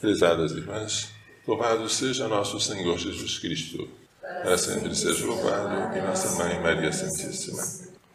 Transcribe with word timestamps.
Prezadas 0.00 0.52
irmãs, 0.52 1.10
louvado 1.44 1.88
seja 1.88 2.28
nosso 2.28 2.60
Senhor 2.60 2.96
Jesus 2.96 3.36
Cristo, 3.40 3.88
para 4.20 4.56
sempre 4.56 4.94
seja 4.94 5.26
louvado 5.26 5.98
e 5.98 6.00
nossa 6.00 6.40
Mãe 6.40 6.60
Maria 6.60 6.92
Santíssima. 6.92 7.60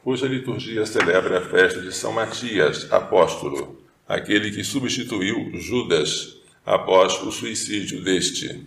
Hoje 0.06 0.26
a 0.26 0.30
liturgia 0.30 0.86
celebra 0.86 1.40
a 1.40 1.42
festa 1.42 1.82
de 1.82 1.94
São 1.94 2.14
Matias, 2.14 2.90
apóstolo, 2.90 3.84
aquele 4.08 4.50
que 4.52 4.64
substituiu 4.64 5.52
Judas 5.60 6.38
após 6.66 7.22
o 7.22 7.30
suicídio 7.34 8.02
deste. 8.02 8.66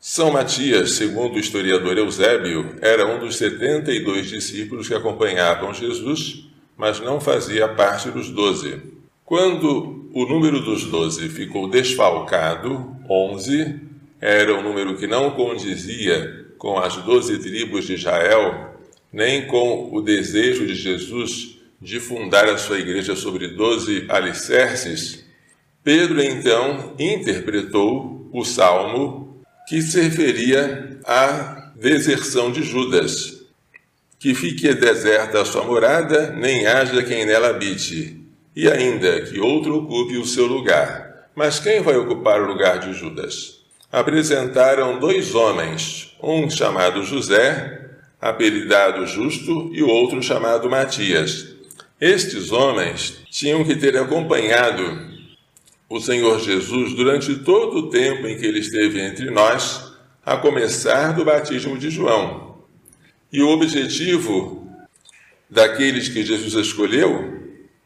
São 0.00 0.32
Matias, 0.32 0.94
segundo 0.94 1.36
o 1.36 1.38
historiador 1.38 1.96
Eusébio, 1.96 2.76
era 2.82 3.06
um 3.06 3.20
dos 3.20 3.36
72 3.36 4.28
discípulos 4.28 4.88
que 4.88 4.94
acompanhavam 4.94 5.72
Jesus, 5.72 6.48
mas 6.76 6.98
não 6.98 7.20
fazia 7.20 7.68
parte 7.68 8.10
dos 8.10 8.30
doze. 8.30 8.82
Quando 9.24 10.01
o 10.14 10.26
número 10.26 10.60
dos 10.60 10.84
doze 10.84 11.28
ficou 11.30 11.68
desfalcado, 11.68 12.94
onze, 13.08 13.80
era 14.20 14.54
um 14.54 14.62
número 14.62 14.96
que 14.96 15.06
não 15.06 15.30
condizia 15.30 16.46
com 16.58 16.78
as 16.78 16.96
doze 16.98 17.38
tribos 17.38 17.86
de 17.86 17.94
Israel, 17.94 18.76
nem 19.10 19.46
com 19.46 19.88
o 19.90 20.02
desejo 20.02 20.66
de 20.66 20.74
Jesus 20.74 21.58
de 21.80 21.98
fundar 21.98 22.46
a 22.46 22.58
sua 22.58 22.78
igreja 22.78 23.16
sobre 23.16 23.48
doze 23.48 24.04
alicerces, 24.08 25.24
Pedro 25.82 26.22
então 26.22 26.94
interpretou 26.98 28.28
o 28.32 28.44
salmo 28.44 29.42
que 29.66 29.82
se 29.82 30.00
referia 30.00 31.00
à 31.04 31.72
deserção 31.74 32.52
de 32.52 32.62
Judas, 32.62 33.44
que 34.18 34.34
fique 34.34 34.72
deserta 34.74 35.40
a 35.40 35.44
sua 35.44 35.64
morada, 35.64 36.30
nem 36.30 36.66
haja 36.66 37.02
quem 37.02 37.26
nela 37.26 37.48
habite 37.48 38.21
e 38.54 38.68
ainda 38.68 39.22
que 39.22 39.40
outro 39.40 39.76
ocupe 39.76 40.16
o 40.16 40.26
seu 40.26 40.46
lugar. 40.46 41.28
Mas 41.34 41.58
quem 41.58 41.80
vai 41.80 41.96
ocupar 41.96 42.40
o 42.42 42.46
lugar 42.46 42.78
de 42.78 42.92
Judas? 42.92 43.62
Apresentaram 43.90 44.98
dois 44.98 45.34
homens, 45.34 46.16
um 46.22 46.48
chamado 46.50 47.02
José, 47.02 47.90
apelidado 48.20 49.06
Justo, 49.06 49.70
e 49.72 49.82
o 49.82 49.88
outro 49.88 50.22
chamado 50.22 50.68
Matias. 50.68 51.54
Estes 52.00 52.52
homens 52.52 53.22
tinham 53.30 53.64
que 53.64 53.76
ter 53.76 53.96
acompanhado 53.96 55.10
o 55.88 56.00
Senhor 56.00 56.40
Jesus 56.40 56.94
durante 56.94 57.36
todo 57.36 57.78
o 57.78 57.90
tempo 57.90 58.26
em 58.26 58.38
que 58.38 58.46
ele 58.46 58.60
esteve 58.60 59.00
entre 59.00 59.30
nós, 59.30 59.92
a 60.24 60.36
começar 60.36 61.12
do 61.12 61.24
batismo 61.24 61.76
de 61.76 61.90
João. 61.90 62.64
E 63.32 63.42
o 63.42 63.48
objetivo 63.48 64.66
daqueles 65.50 66.08
que 66.08 66.24
Jesus 66.24 66.54
escolheu 66.54 67.41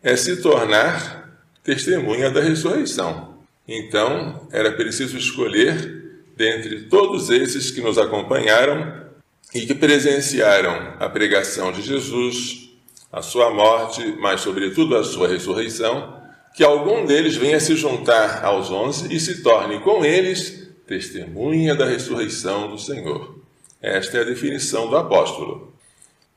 é 0.07 0.15
se 0.15 0.37
tornar 0.37 1.37
testemunha 1.65 2.31
da 2.31 2.41
ressurreição. 2.41 3.35
Então, 3.67 4.47
era 4.53 4.71
preciso 4.71 5.19
escolher 5.19 6.23
dentre 6.37 6.83
todos 6.83 7.29
esses 7.29 7.73
que 7.73 7.81
nos 7.81 7.99
acompanharam 7.99 9.05
e 9.53 9.67
que 9.67 9.75
presenciaram 9.75 10.95
a 11.01 11.09
pregação 11.09 11.73
de 11.73 11.83
Jesus, 11.83 12.71
a 13.11 13.21
sua 13.21 13.53
morte, 13.53 14.15
mas 14.21 14.43
sobretudo 14.43 14.97
a 14.97 15.03
sua 15.03 15.27
ressurreição, 15.27 16.23
que 16.55 16.63
algum 16.63 17.05
deles 17.05 17.35
venha 17.35 17.59
se 17.59 17.75
juntar 17.75 18.45
aos 18.45 18.71
onze 18.71 19.13
e 19.13 19.19
se 19.19 19.43
torne 19.43 19.81
com 19.81 20.05
eles 20.05 20.69
testemunha 20.87 21.75
da 21.75 21.85
ressurreição 21.85 22.71
do 22.71 22.79
Senhor. 22.79 23.41
Esta 23.83 24.19
é 24.19 24.21
a 24.21 24.25
definição 24.25 24.89
do 24.89 24.97
apóstolo. 24.97 25.75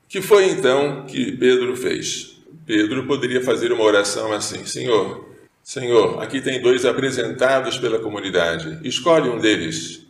Que 0.08 0.20
foi 0.20 0.46
então 0.46 1.06
que 1.06 1.30
Pedro 1.30 1.76
fez? 1.76 2.39
Pedro 2.66 3.06
poderia 3.06 3.42
fazer 3.42 3.72
uma 3.72 3.84
oração 3.84 4.32
assim: 4.32 4.64
Senhor, 4.64 5.28
Senhor, 5.62 6.22
aqui 6.22 6.40
tem 6.40 6.60
dois 6.60 6.84
apresentados 6.84 7.78
pela 7.78 7.98
comunidade, 7.98 8.78
escolhe 8.86 9.28
um 9.28 9.38
deles. 9.38 10.06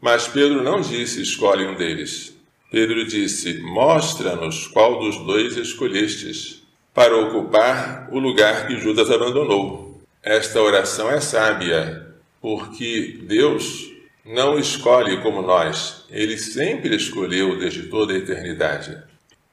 Mas 0.00 0.28
Pedro 0.28 0.62
não 0.62 0.80
disse: 0.80 1.22
escolhe 1.22 1.66
um 1.66 1.74
deles. 1.74 2.36
Pedro 2.70 3.06
disse: 3.06 3.60
Mostra-nos 3.62 4.66
qual 4.66 4.98
dos 5.00 5.18
dois 5.24 5.56
escolhestes 5.56 6.62
para 6.94 7.16
ocupar 7.16 8.08
o 8.10 8.18
lugar 8.18 8.66
que 8.66 8.78
Judas 8.78 9.10
abandonou. 9.10 10.00
Esta 10.22 10.60
oração 10.60 11.10
é 11.10 11.20
sábia, 11.20 12.06
porque 12.40 13.20
Deus 13.22 13.90
não 14.24 14.58
escolhe 14.58 15.20
como 15.20 15.42
nós, 15.42 16.04
ele 16.08 16.38
sempre 16.38 16.94
escolheu 16.94 17.58
desde 17.58 17.88
toda 17.88 18.12
a 18.12 18.16
eternidade. 18.16 18.96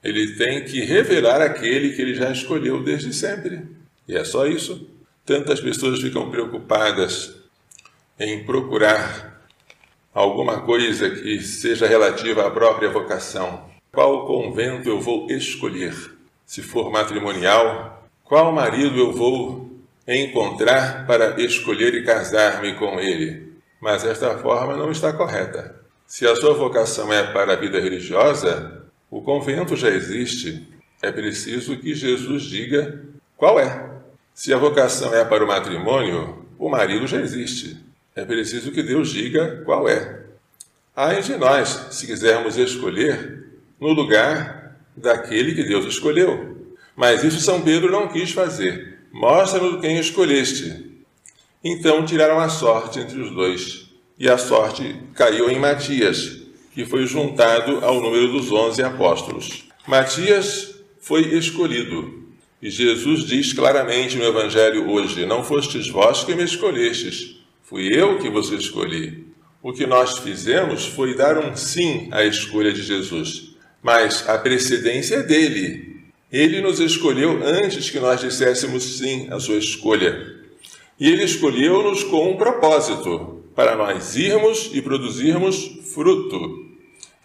Ele 0.04 0.36
tem 0.36 0.64
que 0.64 0.82
revelar 0.82 1.42
aquele 1.42 1.94
que 1.94 2.02
ele 2.02 2.16
já 2.16 2.32
escolheu 2.32 2.82
desde 2.82 3.14
sempre. 3.14 3.68
E 4.08 4.16
é 4.16 4.24
só 4.24 4.48
isso. 4.48 4.90
Tantas 5.26 5.60
pessoas 5.60 6.00
ficam 6.00 6.30
preocupadas 6.32 7.36
em 8.20 8.44
procurar 8.44 9.44
alguma 10.14 10.62
coisa 10.62 11.10
que 11.10 11.42
seja 11.42 11.88
relativa 11.88 12.48
à 12.48 12.52
própria 12.52 12.90
vocação. 12.90 13.70
Qual 13.92 14.26
convento 14.26 14.90
eu 14.90 15.00
vou 15.00 15.30
escolher? 15.30 15.94
Se 16.46 16.62
for 16.62 16.92
matrimonial, 16.92 18.08
qual 18.24 18.52
marido 18.52 18.98
eu 18.98 19.12
vou 19.12 19.70
encontrar 20.08 21.06
para 21.06 21.40
escolher 21.42 21.94
e 21.94 22.04
casar-me 22.04 22.74
com 22.76 23.00
ele? 23.00 23.54
Mas 23.80 24.04
esta 24.04 24.38
forma 24.38 24.76
não 24.76 24.92
está 24.92 25.14
correta. 25.14 25.80
Se 26.06 26.28
a 26.28 26.36
sua 26.36 26.54
vocação 26.54 27.14
é 27.14 27.32
para 27.32 27.54
a 27.54 27.56
vida 27.56 27.80
religiosa, 27.80 28.84
o 29.10 29.22
convento 29.22 29.76
já 29.76 29.90
existe, 29.90 30.68
é 31.02 31.12
preciso 31.12 31.78
que 31.78 31.94
Jesus 31.96 32.44
diga 32.44 33.04
qual 33.36 33.60
é. 33.60 33.90
Se 34.34 34.54
a 34.54 34.58
vocação 34.58 35.14
é 35.14 35.26
para 35.26 35.44
o 35.44 35.48
matrimônio, 35.48 36.46
o 36.58 36.70
marido 36.70 37.08
já 37.08 37.20
existe. 37.20 37.78
É 38.16 38.24
preciso 38.26 38.72
que 38.72 38.84
Deus 38.84 39.10
diga 39.10 39.64
qual 39.66 39.88
é. 39.88 40.24
Ai 40.96 41.22
de 41.22 41.36
nós, 41.38 41.88
se 41.92 42.06
quisermos 42.06 42.58
escolher 42.58 43.48
no 43.80 43.94
lugar 43.94 44.78
daquele 44.96 45.56
que 45.56 45.64
Deus 45.64 45.86
escolheu. 45.86 46.58
Mas 46.96 47.24
isso 47.24 47.40
São 47.40 47.62
Pedro 47.62 47.92
não 47.92 48.10
quis 48.10 48.32
fazer. 48.32 49.00
Mostra-nos 49.12 49.80
quem 49.80 49.98
escolheste. 49.98 51.02
Então 51.64 52.06
tiraram 52.06 52.40
a 52.40 52.50
sorte 52.50 53.00
entre 53.00 53.20
os 53.20 53.32
dois. 53.32 53.90
E 54.18 54.30
a 54.30 54.38
sorte 54.38 55.02
caiu 55.16 55.50
em 55.50 55.58
Matias, 55.58 56.39
que 56.80 56.86
foi 56.86 57.06
juntado 57.06 57.84
ao 57.84 58.00
número 58.00 58.32
dos 58.32 58.54
onze 58.54 58.82
apóstolos. 58.82 59.66
Matias 59.86 60.76
foi 61.02 61.36
escolhido. 61.36 62.24
E 62.62 62.70
Jesus 62.70 63.26
diz 63.26 63.52
claramente 63.52 64.16
no 64.16 64.24
Evangelho 64.24 64.90
hoje: 64.90 65.26
Não 65.26 65.44
fostes 65.44 65.90
vós 65.90 66.24
que 66.24 66.34
me 66.34 66.44
escolhestes, 66.46 67.36
fui 67.64 67.90
eu 67.92 68.18
que 68.18 68.30
vos 68.30 68.50
escolhi. 68.50 69.26
O 69.62 69.74
que 69.74 69.86
nós 69.86 70.20
fizemos 70.20 70.86
foi 70.86 71.18
dar 71.18 71.38
um 71.38 71.54
sim 71.54 72.08
à 72.12 72.24
escolha 72.24 72.72
de 72.72 72.82
Jesus, 72.82 73.56
mas 73.84 74.24
a 74.30 74.38
precedência 74.38 75.16
é 75.16 75.24
dele. 75.24 75.98
Ele 76.32 76.62
nos 76.62 76.80
escolheu 76.80 77.42
antes 77.44 77.90
que 77.90 78.00
nós 78.00 78.22
disséssemos 78.22 79.00
sim 79.00 79.28
à 79.30 79.38
sua 79.38 79.58
escolha. 79.58 80.34
E 80.98 81.10
ele 81.10 81.26
escolheu-nos 81.26 82.06
com 82.06 82.32
um 82.32 82.38
propósito, 82.38 83.44
para 83.54 83.76
nós 83.76 84.16
irmos 84.16 84.70
e 84.74 84.82
produzirmos 84.82 85.82
fruto 85.94 86.69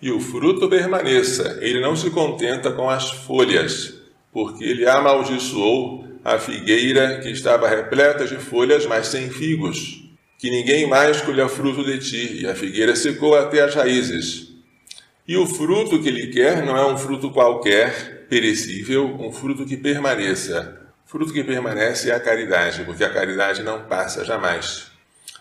e 0.05 0.13
o 0.13 0.21
fruto 0.21 0.69
permaneça. 0.69 1.57
Ele 1.63 1.81
não 1.81 1.97
se 1.97 2.11
contenta 2.11 2.71
com 2.71 2.91
as 2.91 3.11
folhas, 3.11 3.95
porque 4.31 4.63
ele 4.63 4.87
amaldiçoou 4.87 6.05
a 6.23 6.39
figueira 6.39 7.21
que 7.21 7.31
estava 7.31 7.67
repleta 7.67 8.27
de 8.27 8.37
folhas, 8.37 8.85
mas 8.85 9.07
sem 9.07 9.31
figos. 9.31 10.05
Que 10.39 10.51
ninguém 10.51 10.87
mais 10.87 11.23
colha 11.23 11.49
fruto 11.49 11.83
de 11.83 11.99
ti, 12.01 12.43
e 12.43 12.47
a 12.47 12.55
figueira 12.55 12.95
secou 12.95 13.35
até 13.35 13.63
as 13.63 13.75
raízes. 13.75 14.53
E 15.27 15.39
o 15.39 15.47
fruto 15.47 15.99
que 16.03 16.11
ele 16.11 16.27
quer 16.27 16.67
não 16.67 16.77
é 16.77 16.87
um 16.87 16.99
fruto 16.99 17.31
qualquer, 17.31 18.27
perecível, 18.29 19.07
um 19.07 19.33
fruto 19.33 19.65
que 19.65 19.79
permaneça. 19.79 20.83
O 21.07 21.11
fruto 21.11 21.33
que 21.33 21.43
permanece 21.43 22.11
é 22.11 22.15
a 22.15 22.21
caridade, 22.21 22.85
porque 22.85 23.05
a 23.05 23.11
caridade 23.11 23.63
não 23.63 23.85
passa 23.85 24.23
jamais. 24.23 24.89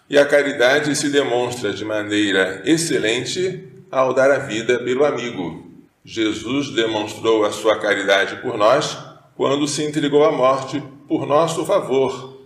E 0.09 0.17
a 0.17 0.25
caridade 0.25 0.95
se 0.95 1.09
demonstra 1.09 1.73
de 1.73 1.83
maneira 1.83 2.61
excelente 2.65 3.72
ao 3.93 4.13
dar 4.13 4.31
a 4.31 4.39
vida 4.39 4.79
pelo 4.79 5.05
amigo. 5.05 5.71
Jesus 6.03 6.71
demonstrou 6.71 7.45
a 7.45 7.51
sua 7.51 7.79
caridade 7.79 8.41
por 8.41 8.57
nós 8.57 8.97
quando 9.35 9.67
se 9.67 9.83
entregou 9.83 10.25
à 10.25 10.31
morte 10.31 10.83
por 11.07 11.27
nosso 11.27 11.63
favor. 11.63 12.41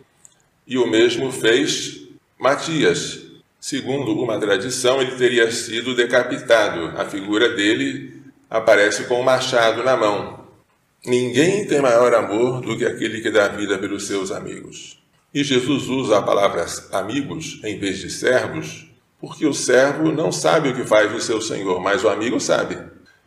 E 0.68 0.78
o 0.78 0.86
mesmo 0.86 1.32
fez 1.32 2.02
Matias. 2.38 3.22
Segundo 3.60 4.12
uma 4.12 4.38
tradição, 4.40 5.02
ele 5.02 5.16
teria 5.16 5.50
sido 5.52 5.96
decapitado. 5.96 6.94
A 7.00 7.06
figura 7.06 7.50
dele 7.50 8.22
aparece 8.50 9.06
com 9.06 9.22
um 9.22 9.24
machado 9.24 9.84
na 9.84 9.98
mão. 9.98 10.46
Ninguém 11.06 11.66
tem 11.66 11.82
maior 11.82 12.14
amor 12.14 12.62
do 12.62 12.78
que 12.78 12.86
aquele 12.86 13.22
que 13.22 13.32
dá 13.32 13.46
a 13.46 13.50
vida 13.50 13.78
pelos 13.78 14.06
seus 14.06 14.32
amigos. 14.32 15.00
E 15.34 15.44
Jesus 15.44 15.88
usa 15.88 16.18
a 16.18 16.22
palavra 16.22 16.66
amigos 16.92 17.60
em 17.64 17.80
vez 17.80 18.00
de 18.00 18.10
servos 18.10 18.88
porque 19.20 19.46
o 19.46 19.54
servo 19.54 20.12
não 20.12 20.32
sabe 20.32 20.70
o 20.70 20.76
que 20.76 20.84
faz 20.84 21.14
o 21.14 21.20
seu 21.20 21.42
senhor, 21.42 21.82
mas 21.82 22.04
o 22.04 22.10
amigo 22.10 22.40
sabe. 22.40 22.78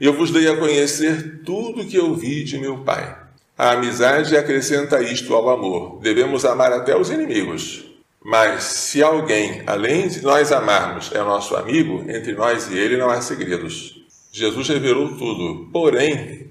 Eu 0.01 0.15
vos 0.15 0.31
dei 0.31 0.49
a 0.49 0.57
conhecer 0.57 1.43
tudo 1.45 1.83
o 1.83 1.87
que 1.87 1.97
eu 1.97 2.15
vi 2.15 2.43
de 2.45 2.59
meu 2.59 2.79
Pai. 2.79 3.17
A 3.59 3.73
amizade 3.73 4.37
acrescenta 4.37 5.03
isto 5.03 5.35
ao 5.35 5.51
amor. 5.51 6.01
Devemos 6.01 6.45
amar 6.45 6.73
até 6.73 6.97
os 6.97 7.11
inimigos. 7.11 7.85
Mas 8.23 8.65
se 8.65 9.03
alguém, 9.03 9.63
além 9.67 10.09
de 10.09 10.23
nós 10.23 10.53
amarmos, 10.53 11.11
é 11.13 11.19
nosso 11.19 11.57
amigo, 11.57 12.05
entre 12.09 12.33
nós 12.33 12.71
e 12.71 12.79
ele 12.79 12.97
não 12.97 13.11
há 13.11 13.21
segredos. 13.21 14.03
Jesus 14.33 14.69
revelou 14.69 15.17
tudo, 15.17 15.69
porém, 15.73 16.49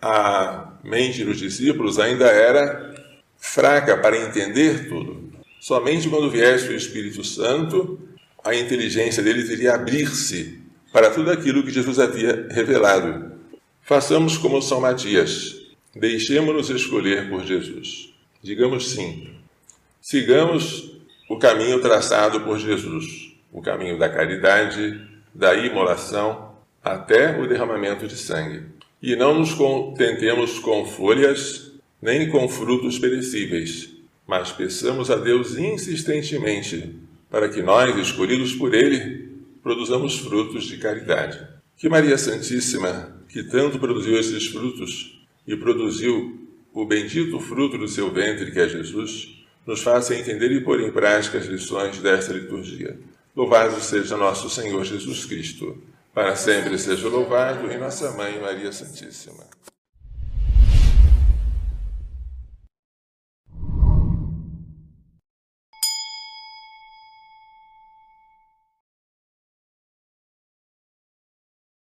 a 0.00 0.72
mente 0.84 1.24
dos 1.24 1.38
discípulos 1.38 1.98
ainda 1.98 2.26
era 2.26 2.94
fraca 3.36 3.96
para 3.96 4.16
entender 4.16 4.88
tudo. 4.88 5.32
Somente 5.60 6.08
quando 6.08 6.30
viesse 6.30 6.68
o 6.68 6.76
Espírito 6.76 7.24
Santo, 7.24 7.98
a 8.44 8.54
inteligência 8.54 9.22
deles 9.22 9.50
iria 9.50 9.74
abrir-se 9.74 10.60
para 10.92 11.10
tudo 11.10 11.30
aquilo 11.30 11.62
que 11.62 11.70
Jesus 11.70 11.98
havia 11.98 12.46
revelado. 12.50 13.32
Façamos 13.82 14.36
como 14.36 14.62
São 14.62 14.80
Matias, 14.80 15.56
deixemos-nos 15.94 16.70
escolher 16.70 17.28
por 17.28 17.44
Jesus. 17.44 18.14
Digamos 18.42 18.90
sim, 18.90 19.28
sigamos 20.00 20.96
o 21.28 21.38
caminho 21.38 21.80
traçado 21.80 22.40
por 22.40 22.58
Jesus, 22.58 23.34
o 23.52 23.60
caminho 23.60 23.98
da 23.98 24.08
caridade, 24.08 25.00
da 25.34 25.54
imolação, 25.54 26.54
até 26.82 27.38
o 27.38 27.46
derramamento 27.46 28.06
de 28.06 28.16
sangue. 28.16 28.62
E 29.02 29.14
não 29.14 29.38
nos 29.38 29.54
contentemos 29.54 30.58
com 30.58 30.86
folhas, 30.86 31.72
nem 32.00 32.28
com 32.30 32.48
frutos 32.48 32.98
perecíveis, 32.98 33.90
mas 34.26 34.52
peçamos 34.52 35.10
a 35.10 35.16
Deus 35.16 35.56
insistentemente 35.56 37.07
para 37.30 37.48
que 37.48 37.62
nós, 37.62 37.96
escolhidos 37.96 38.54
por 38.54 38.74
Ele, 38.74 39.28
produzamos 39.62 40.18
frutos 40.18 40.64
de 40.64 40.78
caridade. 40.78 41.46
Que 41.76 41.88
Maria 41.88 42.16
Santíssima, 42.18 43.22
que 43.28 43.42
tanto 43.42 43.78
produziu 43.78 44.18
esses 44.18 44.46
frutos 44.46 45.20
e 45.46 45.56
produziu 45.56 46.48
o 46.72 46.84
bendito 46.84 47.38
fruto 47.40 47.76
do 47.76 47.88
seu 47.88 48.10
ventre, 48.12 48.50
que 48.50 48.60
é 48.60 48.68
Jesus, 48.68 49.44
nos 49.66 49.82
faça 49.82 50.14
entender 50.14 50.50
e 50.52 50.60
pôr 50.62 50.80
em 50.80 50.90
prática 50.90 51.38
as 51.38 51.46
lições 51.46 51.98
desta 51.98 52.32
liturgia. 52.32 52.98
Louvado 53.36 53.80
seja 53.80 54.16
nosso 54.16 54.48
Senhor 54.48 54.84
Jesus 54.84 55.24
Cristo. 55.24 55.76
Para 56.14 56.34
sempre 56.34 56.78
seja 56.78 57.08
louvado 57.08 57.70
em 57.70 57.78
nossa 57.78 58.10
Mãe 58.12 58.40
Maria 58.40 58.72
Santíssima. 58.72 59.44